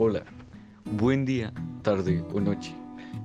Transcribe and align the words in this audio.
Hola, 0.00 0.22
buen 0.84 1.24
día, 1.24 1.52
tarde 1.82 2.22
o 2.32 2.38
noche. 2.38 2.72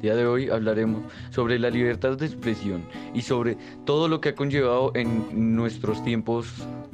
día 0.00 0.14
de 0.14 0.24
hoy 0.24 0.50
hablaremos 0.50 1.02
sobre 1.30 1.58
la 1.58 1.68
libertad 1.68 2.16
de 2.16 2.26
expresión 2.26 2.84
y 3.12 3.22
sobre 3.22 3.56
todo 3.84 4.06
lo 4.06 4.20
que 4.20 4.28
ha 4.28 4.34
conllevado 4.36 4.92
en 4.94 5.56
nuestros 5.56 6.00
tiempos 6.04 6.46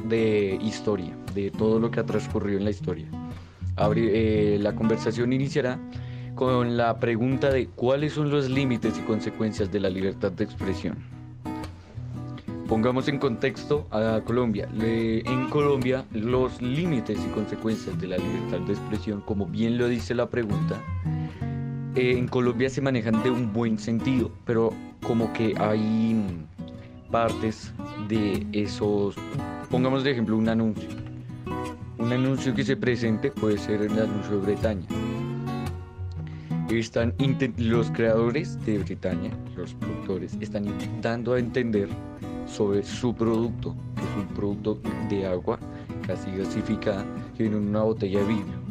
de 0.09 0.59
historia, 0.63 1.15
de 1.35 1.51
todo 1.51 1.79
lo 1.79 1.91
que 1.91 2.01
ha 2.01 2.07
transcurrido 2.07 2.57
en 2.57 2.65
la 2.65 2.71
historia. 2.71 3.07
Eh, 3.97 4.57
la 4.63 4.75
conversación 4.75 5.35
iniciará 5.35 5.79
con 6.35 6.79
la 6.79 6.99
pregunta 6.99 7.51
de 7.51 7.67
cuáles 7.67 8.15
son 8.15 8.31
los 8.31 8.49
límites 8.49 8.97
y 8.97 9.03
consecuencias 9.03 9.71
de 9.71 9.81
la 9.81 9.91
libertad 9.91 10.33
de 10.33 10.45
expresión. 10.45 11.16
Pongamos 12.69 13.07
en 13.07 13.19
contexto 13.19 13.87
a 13.93 14.21
Colombia. 14.25 14.69
en 14.81 15.49
Colombia 15.51 16.05
los 16.13 16.61
límites 16.61 17.17
y 17.25 17.29
consecuencias 17.29 17.99
de 18.01 18.09
la 18.09 18.17
libertad 18.17 18.59
de 18.67 18.73
expresión, 18.73 19.21
como 19.21 19.47
bien 19.47 19.79
lo 19.79 19.87
dice 19.87 20.17
la 20.17 20.29
pregunta, 20.29 20.83
eh, 21.95 22.19
en 22.19 22.27
Colombia 22.27 22.69
se 22.69 22.81
manejan 22.81 23.23
de 23.23 23.31
un 23.31 23.53
buen 23.53 23.79
sentido, 23.79 24.33
pero 24.45 24.73
como 25.07 25.33
que 25.33 25.55
hay 25.59 26.21
partes 27.13 27.73
de 28.09 28.45
esos, 28.51 29.15
pongamos 29.71 30.03
de 30.03 30.11
ejemplo 30.11 30.37
un 30.37 30.49
anuncio. 30.49 30.89
Un 31.99 32.13
anuncio 32.13 32.53
que 32.53 32.65
se 32.65 32.77
presente 32.77 33.31
puede 33.31 33.59
ser 33.59 33.83
el 33.83 33.93
anuncio 33.93 34.41
de 34.41 34.47
Bretaña. 34.47 34.87
Están 36.69 37.15
los 37.59 37.93
creadores 37.93 38.59
de 38.67 38.79
Bretaña, 38.79 39.31
los 39.57 39.73
productores, 39.75 40.37
están 40.41 40.67
intentando 40.67 41.37
entender 41.37 41.89
sobre 42.47 42.83
su 42.83 43.15
producto, 43.15 43.75
que 43.97 44.03
es 44.03 44.29
un 44.29 44.35
producto 44.35 44.81
de 45.09 45.27
agua 45.27 45.59
casi 46.07 46.31
gasificada 46.31 47.05
que 47.37 47.45
viene 47.45 47.59
en 47.59 47.69
una 47.69 47.83
botella 47.83 48.21
de 48.21 48.27
vidrio. 48.27 48.67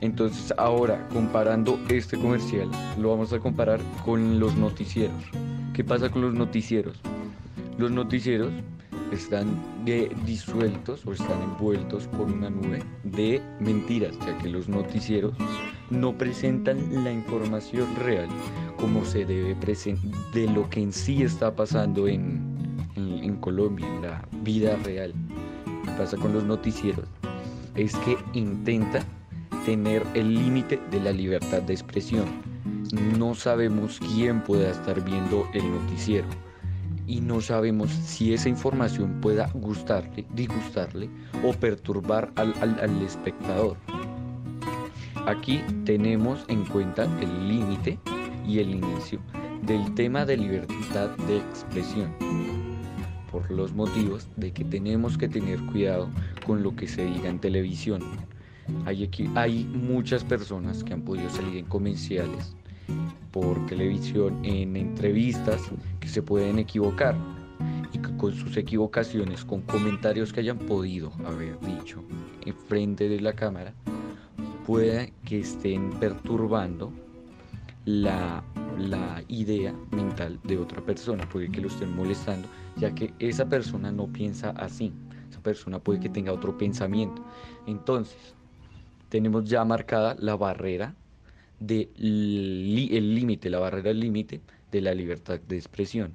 Entonces 0.00 0.52
ahora 0.58 1.08
comparando 1.12 1.78
este 1.88 2.18
comercial 2.18 2.70
lo 2.98 3.10
vamos 3.10 3.32
a 3.32 3.38
comparar 3.38 3.80
con 4.04 4.40
los 4.40 4.54
noticieros. 4.56 5.22
¿Qué 5.74 5.84
pasa 5.84 6.10
con 6.10 6.22
los 6.22 6.34
noticieros? 6.34 6.98
Los 7.78 7.90
noticieros 7.90 8.52
están 9.12 9.46
disueltos 10.24 11.06
o 11.06 11.12
están 11.12 11.40
envueltos 11.42 12.06
por 12.08 12.26
una 12.26 12.50
nube 12.50 12.82
de 13.04 13.40
mentiras, 13.60 14.18
ya 14.20 14.36
que 14.38 14.48
los 14.48 14.68
noticieros 14.68 15.34
no 15.90 16.16
presentan 16.16 17.04
la 17.04 17.12
información 17.12 17.86
real 17.96 18.28
como 18.78 19.04
se 19.04 19.24
debe 19.24 19.54
presentar 19.54 20.10
de 20.32 20.48
lo 20.48 20.68
que 20.68 20.82
en 20.82 20.92
sí 20.92 21.22
está 21.22 21.54
pasando 21.54 22.08
en, 22.08 22.51
en, 22.96 23.36
Colombia, 23.36 23.86
en 23.86 24.02
la 24.02 24.28
vida 24.42 24.76
real, 24.84 25.12
¿qué 25.84 25.90
pasa 25.92 26.16
con 26.16 26.32
los 26.32 26.44
noticieros? 26.44 27.06
Es 27.74 27.94
que 27.98 28.16
intenta 28.34 29.04
tener 29.64 30.02
el 30.14 30.34
límite 30.34 30.80
de 30.90 31.00
la 31.00 31.12
libertad 31.12 31.62
de 31.62 31.72
expresión. 31.72 32.26
No 33.18 33.34
sabemos 33.34 34.00
quién 34.14 34.42
pueda 34.42 34.70
estar 34.70 35.02
viendo 35.02 35.48
el 35.54 35.70
noticiero 35.70 36.26
y 37.06 37.20
no 37.20 37.40
sabemos 37.40 37.90
si 37.90 38.34
esa 38.34 38.48
información 38.48 39.20
pueda 39.20 39.50
gustarle, 39.54 40.26
disgustarle 40.34 41.08
o 41.42 41.52
perturbar 41.52 42.32
al, 42.36 42.54
al 42.60 43.02
espectador. 43.02 43.76
Aquí 45.26 45.62
tenemos 45.84 46.44
en 46.48 46.64
cuenta 46.64 47.04
el 47.20 47.48
límite 47.48 47.98
y 48.46 48.58
el 48.58 48.70
inicio 48.70 49.20
del 49.62 49.94
tema 49.94 50.24
de 50.24 50.36
libertad 50.36 51.10
de 51.28 51.38
expresión 51.38 52.12
por 53.32 53.50
los 53.50 53.72
motivos 53.72 54.28
de 54.36 54.52
que 54.52 54.64
tenemos 54.64 55.16
que 55.16 55.28
tener 55.28 55.58
cuidado 55.66 56.08
con 56.46 56.62
lo 56.62 56.76
que 56.76 56.86
se 56.86 57.04
diga 57.06 57.30
en 57.30 57.40
televisión. 57.40 58.02
Hay, 58.84 59.02
aquí, 59.02 59.28
hay 59.34 59.64
muchas 59.64 60.22
personas 60.22 60.84
que 60.84 60.92
han 60.92 61.02
podido 61.02 61.28
salir 61.30 61.56
en 61.56 61.64
comerciales 61.64 62.54
por 63.32 63.64
televisión, 63.66 64.44
en 64.44 64.76
entrevistas, 64.76 65.62
que 65.98 66.08
se 66.08 66.22
pueden 66.22 66.58
equivocar 66.58 67.16
y 67.92 67.98
que 67.98 68.16
con 68.16 68.34
sus 68.34 68.56
equivocaciones, 68.56 69.44
con 69.44 69.62
comentarios 69.62 70.32
que 70.32 70.40
hayan 70.40 70.58
podido 70.58 71.10
haber 71.24 71.58
dicho 71.60 72.04
en 72.44 72.54
frente 72.54 73.08
de 73.08 73.20
la 73.20 73.32
cámara, 73.32 73.72
puede 74.66 75.12
que 75.24 75.40
estén 75.40 75.90
perturbando 75.98 76.92
la, 77.84 78.44
la 78.78 79.22
idea 79.28 79.74
mental 79.90 80.40
de 80.44 80.58
otra 80.58 80.80
persona, 80.84 81.28
puede 81.28 81.50
que 81.50 81.60
lo 81.60 81.68
estén 81.68 81.94
molestando, 81.94 82.48
ya 82.76 82.94
que 82.94 83.12
esa 83.18 83.48
persona 83.48 83.92
no 83.92 84.06
piensa 84.12 84.50
así, 84.50 84.92
esa 85.30 85.40
persona 85.40 85.78
puede 85.78 86.00
que 86.00 86.08
tenga 86.08 86.32
otro 86.32 86.56
pensamiento. 86.56 87.22
Entonces, 87.66 88.34
tenemos 89.08 89.44
ya 89.44 89.64
marcada 89.64 90.16
la 90.18 90.36
barrera 90.36 90.94
del 91.60 91.90
el 91.98 93.14
límite, 93.14 93.50
la 93.50 93.58
barrera 93.60 93.92
límite 93.92 94.42
de 94.70 94.80
la 94.80 94.94
libertad 94.94 95.40
de 95.40 95.56
expresión. 95.56 96.14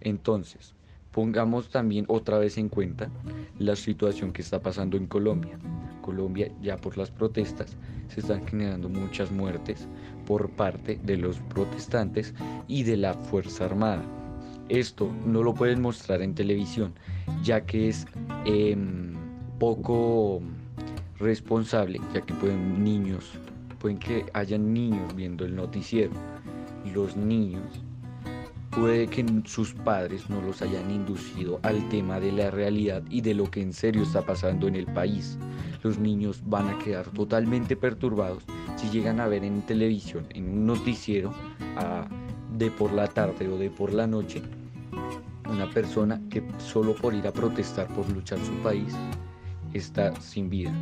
Entonces, 0.00 0.74
pongamos 1.12 1.68
también 1.68 2.06
otra 2.08 2.38
vez 2.38 2.58
en 2.58 2.68
cuenta 2.68 3.10
la 3.58 3.76
situación 3.76 4.32
que 4.32 4.42
está 4.42 4.60
pasando 4.60 4.96
en 4.96 5.06
Colombia. 5.06 5.58
Colombia 6.00 6.50
ya 6.60 6.76
por 6.76 6.98
las 6.98 7.10
protestas 7.10 7.76
se 8.08 8.20
están 8.20 8.46
generando 8.46 8.88
muchas 8.88 9.30
muertes 9.30 9.86
por 10.26 10.50
parte 10.50 10.98
de 11.04 11.16
los 11.16 11.38
protestantes 11.38 12.34
y 12.66 12.82
de 12.82 12.96
la 12.96 13.14
Fuerza 13.14 13.66
Armada. 13.66 14.02
Esto 14.68 15.10
no 15.26 15.42
lo 15.42 15.54
pueden 15.54 15.80
mostrar 15.80 16.22
en 16.22 16.34
televisión 16.34 16.92
ya 17.42 17.64
que 17.64 17.88
es 17.88 18.06
em, 18.44 19.14
poco 19.58 20.40
responsable 21.18 22.00
ya 22.12 22.20
que 22.22 22.34
pueden 22.34 22.82
niños, 22.82 23.32
pueden 23.78 23.98
que 23.98 24.24
hayan 24.32 24.72
niños 24.72 25.14
viendo 25.14 25.44
el 25.44 25.54
noticiero. 25.54 26.12
Los 26.92 27.16
niños 27.16 27.62
puede 28.72 29.06
que 29.06 29.24
sus 29.44 29.74
padres 29.74 30.28
no 30.30 30.40
los 30.40 30.62
hayan 30.62 30.90
inducido 30.90 31.60
al 31.62 31.88
tema 31.88 32.18
de 32.20 32.32
la 32.32 32.50
realidad 32.50 33.02
y 33.10 33.20
de 33.20 33.34
lo 33.34 33.50
que 33.50 33.60
en 33.60 33.72
serio 33.72 34.02
está 34.02 34.22
pasando 34.22 34.66
en 34.66 34.76
el 34.76 34.86
país 34.86 35.38
los 35.82 35.98
niños 35.98 36.42
van 36.46 36.68
a 36.68 36.78
quedar 36.78 37.06
totalmente 37.08 37.76
perturbados 37.76 38.44
si 38.76 38.88
llegan 38.88 39.20
a 39.20 39.28
ver 39.28 39.44
en 39.44 39.62
televisión, 39.62 40.26
en 40.30 40.48
un 40.48 40.66
noticiero 40.66 41.32
de 42.56 42.70
por 42.70 42.92
la 42.92 43.06
tarde 43.08 43.48
o 43.48 43.58
de 43.58 43.70
por 43.70 43.92
la 43.92 44.06
noche, 44.06 44.42
una 45.48 45.68
persona 45.70 46.20
que 46.30 46.42
solo 46.58 46.94
por 46.94 47.14
ir 47.14 47.26
a 47.26 47.32
protestar 47.32 47.88
por 47.88 48.08
luchar 48.10 48.38
su 48.38 48.52
país 48.62 48.94
está 49.74 50.14
sin 50.20 50.48
vida. 50.48 50.72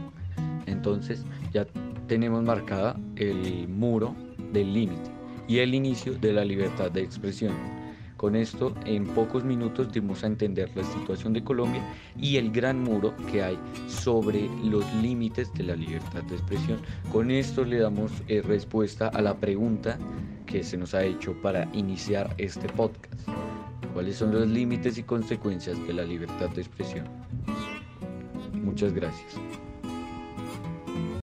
Entonces 0.66 1.24
ya 1.52 1.66
tenemos 2.06 2.42
marcada 2.42 2.96
el 3.16 3.68
muro 3.68 4.14
del 4.52 4.72
límite 4.72 5.10
y 5.48 5.58
el 5.58 5.74
inicio 5.74 6.14
de 6.14 6.32
la 6.32 6.44
libertad 6.44 6.90
de 6.90 7.02
expresión. 7.02 7.79
Con 8.20 8.36
esto, 8.36 8.74
en 8.84 9.06
pocos 9.06 9.44
minutos 9.44 9.90
dimos 9.94 10.22
a 10.22 10.26
entender 10.26 10.70
la 10.74 10.84
situación 10.84 11.32
de 11.32 11.42
Colombia 11.42 11.82
y 12.18 12.36
el 12.36 12.52
gran 12.52 12.78
muro 12.78 13.14
que 13.32 13.42
hay 13.42 13.58
sobre 13.88 14.46
los 14.62 14.84
límites 14.96 15.50
de 15.54 15.64
la 15.64 15.74
libertad 15.74 16.22
de 16.24 16.34
expresión. 16.36 16.80
Con 17.10 17.30
esto 17.30 17.64
le 17.64 17.78
damos 17.78 18.12
eh, 18.28 18.42
respuesta 18.42 19.08
a 19.08 19.22
la 19.22 19.38
pregunta 19.38 19.96
que 20.44 20.62
se 20.62 20.76
nos 20.76 20.92
ha 20.92 21.02
hecho 21.02 21.32
para 21.40 21.66
iniciar 21.72 22.34
este 22.36 22.68
podcast. 22.68 23.26
¿Cuáles 23.94 24.16
son 24.16 24.34
los 24.34 24.46
límites 24.46 24.98
y 24.98 25.02
consecuencias 25.02 25.78
de 25.86 25.94
la 25.94 26.04
libertad 26.04 26.50
de 26.50 26.60
expresión? 26.60 27.06
Muchas 28.52 28.92
gracias. 28.92 29.34